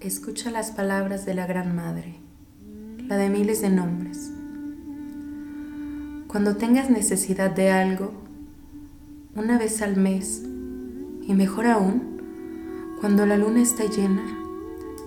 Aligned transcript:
Escucha 0.00 0.50
las 0.50 0.70
palabras 0.70 1.26
de 1.26 1.34
la 1.34 1.46
Gran 1.46 1.76
Madre, 1.76 2.14
la 3.06 3.18
de 3.18 3.28
miles 3.28 3.60
de 3.60 3.68
nombres. 3.68 4.30
Cuando 6.26 6.56
tengas 6.56 6.88
necesidad 6.88 7.50
de 7.50 7.70
algo, 7.70 8.10
una 9.36 9.58
vez 9.58 9.82
al 9.82 9.98
mes, 9.98 10.40
y 11.28 11.34
mejor 11.34 11.66
aún, 11.66 12.96
cuando 12.98 13.26
la 13.26 13.36
luna 13.36 13.60
está 13.60 13.84
llena, 13.84 14.24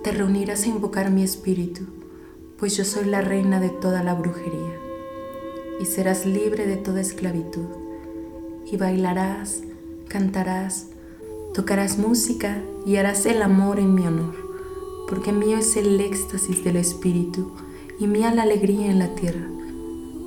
te 0.04 0.12
reunirás 0.12 0.66
a 0.66 0.68
invocar 0.68 1.10
mi 1.10 1.24
espíritu, 1.24 1.88
pues 2.60 2.78
yo 2.78 2.86
soy 2.86 3.06
la 3.06 3.22
reina 3.22 3.60
de 3.60 3.70
toda 3.70 4.04
la 4.04 4.14
brujería, 4.14 4.78
y 5.80 5.86
serás 5.86 6.28
libre 6.28 6.68
de 6.68 6.78
toda 6.78 7.02
esclavitud, 7.02 7.66
y 8.72 8.78
bailarás, 8.78 9.64
cantarás, 10.08 10.90
tocarás 11.56 11.98
música 11.98 12.62
y 12.86 12.98
harás 12.98 13.26
el 13.26 13.42
amor 13.42 13.80
en 13.80 13.96
mi 13.96 14.06
honor 14.06 14.43
porque 15.14 15.32
mío 15.32 15.60
es 15.60 15.78
el 15.78 16.02
éxtasis 16.02 16.64
del 16.64 16.76
Espíritu 16.76 17.52
y 18.00 18.08
mía 18.08 18.34
la 18.34 18.42
alegría 18.42 18.90
en 18.90 18.98
la 18.98 19.14
tierra, 19.14 19.48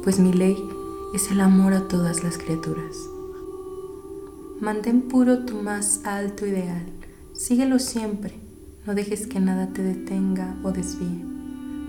pues 0.05 0.21
mi 0.21 0.33
ley 0.33 0.57
es 1.13 1.29
el 1.33 1.41
amor 1.41 1.73
a 1.73 1.89
todas 1.89 2.23
las 2.23 2.39
criaturas. 2.39 2.97
Mantén 4.61 5.03
puro 5.03 5.45
tu 5.45 5.57
más 5.57 6.03
alto 6.05 6.47
ideal, 6.47 6.87
síguelo 7.33 7.81
siempre, 7.81 8.35
no 8.87 8.95
dejes 8.95 9.27
que 9.27 9.41
nada 9.41 9.73
te 9.73 9.83
detenga 9.83 10.55
o 10.63 10.71
desvíe, 10.71 11.25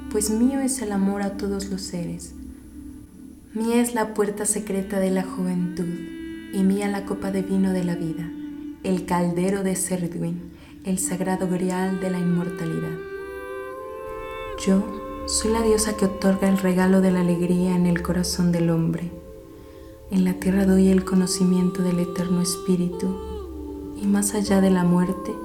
pues 0.09 0.31
mío 0.31 0.59
es 0.59 0.81
el 0.81 0.91
amor 0.91 1.21
a 1.21 1.37
todos 1.37 1.69
los 1.69 1.83
seres. 1.83 2.33
Mía 3.53 3.79
es 3.79 3.93
la 3.93 4.15
puerta 4.15 4.47
secreta 4.47 4.99
de 4.99 5.11
la 5.11 5.21
juventud 5.21 5.85
y 6.51 6.63
mía 6.63 6.87
la 6.87 7.05
copa 7.05 7.29
de 7.29 7.43
vino 7.43 7.73
de 7.73 7.83
la 7.83 7.93
vida, 7.93 8.27
el 8.81 9.05
caldero 9.05 9.61
de 9.61 9.75
Serduin 9.75 10.46
el 10.87 10.99
sagrado 10.99 11.49
grial 11.49 11.99
de 11.99 12.09
la 12.09 12.17
inmortalidad. 12.17 12.97
Yo 14.65 14.81
soy 15.25 15.51
la 15.51 15.61
diosa 15.61 15.97
que 15.97 16.05
otorga 16.05 16.47
el 16.47 16.57
regalo 16.57 17.01
de 17.01 17.11
la 17.11 17.19
alegría 17.19 17.75
en 17.75 17.85
el 17.85 18.01
corazón 18.01 18.53
del 18.53 18.69
hombre. 18.69 19.11
En 20.11 20.23
la 20.23 20.35
tierra 20.35 20.65
doy 20.65 20.87
el 20.87 21.03
conocimiento 21.03 21.83
del 21.83 21.99
eterno 21.99 22.41
espíritu 22.41 23.93
y 24.01 24.07
más 24.07 24.33
allá 24.33 24.61
de 24.61 24.69
la 24.69 24.85
muerte 24.85 25.35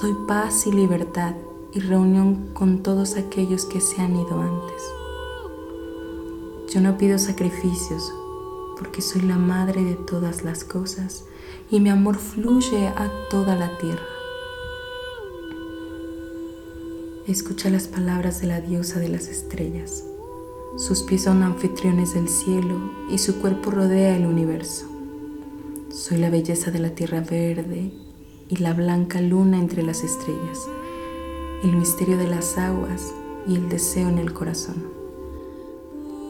doy 0.00 0.14
paz 0.28 0.68
y 0.68 0.72
libertad 0.72 1.34
y 1.74 1.80
reunión 1.80 2.50
con 2.52 2.84
todos 2.84 3.16
aquellos 3.16 3.64
que 3.64 3.80
se 3.80 4.00
han 4.00 4.14
ido 4.14 4.40
antes. 4.40 4.82
Yo 6.72 6.80
no 6.80 6.96
pido 6.96 7.18
sacrificios 7.18 8.14
porque 8.78 9.02
soy 9.02 9.22
la 9.22 9.36
madre 9.36 9.82
de 9.82 9.96
todas 9.96 10.44
las 10.44 10.62
cosas 10.62 11.24
y 11.72 11.80
mi 11.80 11.90
amor 11.90 12.18
fluye 12.18 12.86
a 12.86 13.10
toda 13.30 13.56
la 13.56 13.76
tierra. 13.78 14.19
Escucha 17.26 17.68
las 17.68 17.86
palabras 17.86 18.40
de 18.40 18.46
la 18.46 18.62
diosa 18.62 18.98
de 18.98 19.10
las 19.10 19.28
estrellas. 19.28 20.04
Sus 20.78 21.02
pies 21.02 21.24
son 21.24 21.42
anfitriones 21.42 22.14
del 22.14 22.28
cielo 22.28 22.80
y 23.10 23.18
su 23.18 23.40
cuerpo 23.42 23.70
rodea 23.70 24.16
el 24.16 24.24
universo. 24.24 24.86
Soy 25.90 26.16
la 26.16 26.30
belleza 26.30 26.70
de 26.70 26.78
la 26.78 26.90
tierra 26.94 27.20
verde 27.20 27.92
y 28.48 28.56
la 28.56 28.72
blanca 28.72 29.20
luna 29.20 29.58
entre 29.58 29.82
las 29.82 30.02
estrellas, 30.02 30.66
el 31.62 31.76
misterio 31.76 32.16
de 32.16 32.26
las 32.26 32.56
aguas 32.56 33.12
y 33.46 33.54
el 33.54 33.68
deseo 33.68 34.08
en 34.08 34.18
el 34.18 34.32
corazón. 34.32 34.82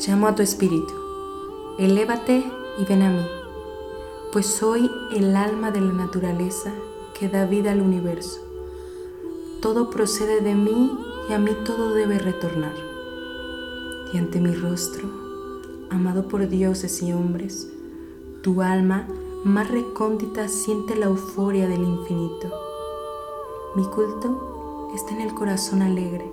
Llamo 0.04 0.26
a 0.26 0.34
tu 0.34 0.42
espíritu, 0.42 0.92
elévate 1.78 2.44
y 2.80 2.84
ven 2.84 3.02
a 3.02 3.10
mí, 3.10 3.26
pues 4.32 4.46
soy 4.46 4.90
el 5.14 5.36
alma 5.36 5.70
de 5.70 5.82
la 5.82 5.92
naturaleza 5.92 6.72
que 7.18 7.28
da 7.28 7.46
vida 7.46 7.70
al 7.70 7.80
universo 7.80 8.49
todo 9.60 9.90
procede 9.90 10.40
de 10.40 10.54
mí 10.54 10.98
y 11.28 11.32
a 11.34 11.38
mí 11.38 11.50
todo 11.66 11.92
debe 11.94 12.18
retornar. 12.18 12.74
Y 14.12 14.16
ante 14.16 14.40
mi 14.40 14.54
rostro, 14.54 15.08
amado 15.90 16.28
por 16.28 16.48
dioses 16.48 17.02
y 17.02 17.12
hombres, 17.12 17.68
tu 18.42 18.62
alma 18.62 19.06
más 19.44 19.70
recóndita 19.70 20.48
siente 20.48 20.96
la 20.96 21.06
euforia 21.06 21.68
del 21.68 21.82
infinito. 21.82 22.50
Mi 23.76 23.84
culto 23.84 24.92
está 24.94 25.14
en 25.14 25.20
el 25.20 25.34
corazón 25.34 25.82
alegre, 25.82 26.24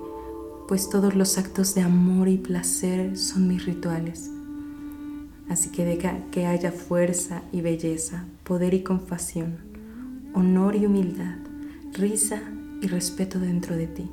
pues 0.68 0.90
todos 0.90 1.14
los 1.14 1.38
actos 1.38 1.76
de 1.76 1.82
amor 1.82 2.30
y 2.30 2.38
placer 2.38 3.18
son 3.18 3.48
mis 3.48 3.66
rituales. 3.66 4.32
Así 5.50 5.70
que 5.70 5.84
deja 5.84 6.18
que 6.32 6.46
haya 6.46 6.72
fuerza 6.72 7.42
y 7.52 7.60
belleza, 7.62 8.26
poder 8.46 8.74
y 8.74 8.84
compasión, 8.84 9.58
honor 10.34 10.76
y 10.76 10.86
humildad, 10.86 11.36
risa 11.94 12.42
respeto 12.88 13.40
dentro 13.40 13.76
de 13.76 13.88
ti. 13.88 14.10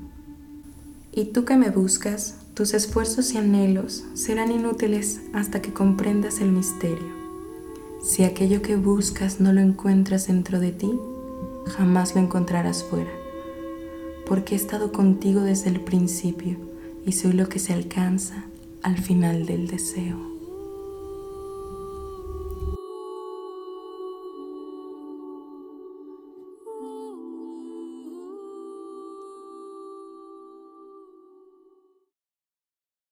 Y 1.13 1.27
tú 1.27 1.45
que 1.45 1.57
me 1.57 1.71
buscas, 1.71 2.37
tus 2.55 2.75
esfuerzos 2.75 3.33
y 3.33 3.39
anhelos 3.39 4.05
serán 4.15 4.51
inútiles 4.51 5.21
hasta 5.33 5.63
que 5.63 5.73
comprendas 5.73 6.41
el 6.41 6.53
misterio. 6.53 7.15
Si 8.03 8.25
aquello 8.25 8.63
que 8.63 8.77
buscas 8.77 9.41
no 9.41 9.53
lo 9.53 9.61
encuentras 9.61 10.27
dentro 10.27 10.61
de 10.61 10.73
ti, 10.73 10.93
jamás 11.67 12.15
lo 12.15 12.21
encontrarás 12.21 12.85
fuera, 12.85 13.11
porque 14.27 14.55
he 14.55 14.59
estado 14.59 14.93
contigo 14.93 15.41
desde 15.41 15.71
el 15.71 15.81
principio 15.81 16.59
y 17.07 17.13
soy 17.13 17.33
lo 17.33 17.49
que 17.49 17.59
se 17.59 17.73
alcanza 17.73 18.45
al 18.83 18.99
final 18.99 19.47
del 19.47 19.69
deseo. 19.69 20.34